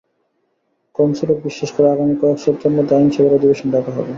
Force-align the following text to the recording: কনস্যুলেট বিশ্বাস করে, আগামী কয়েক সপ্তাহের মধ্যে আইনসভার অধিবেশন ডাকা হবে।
কনস্যুলেট 0.95 1.39
বিশ্বাস 1.45 1.69
করে, 1.75 1.87
আগামী 1.91 2.15
কয়েক 2.21 2.37
সপ্তাহের 2.39 2.75
মধ্যে 2.77 2.93
আইনসভার 2.95 3.37
অধিবেশন 3.37 3.67
ডাকা 3.73 3.91
হবে। 3.91 4.09